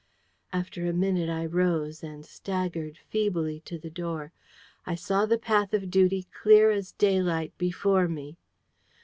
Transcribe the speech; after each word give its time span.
After 0.51 0.87
a 0.87 0.93
minute, 0.93 1.29
I 1.29 1.45
rose, 1.45 2.01
and 2.03 2.25
staggered 2.25 2.97
feebly 3.07 3.59
to 3.65 3.77
the 3.77 3.91
door. 3.91 4.33
I 4.83 4.95
saw 4.95 5.27
the 5.27 5.37
path 5.37 5.75
of 5.75 5.91
duty 5.91 6.25
clear 6.33 6.71
as 6.71 6.93
daylight 6.93 7.53
before 7.59 8.07
me. 8.07 8.39